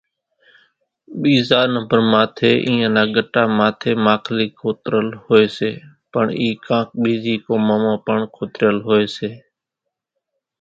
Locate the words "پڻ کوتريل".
8.05-8.77